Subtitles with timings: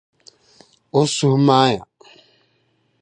[0.99, 1.81] O suhu maaya.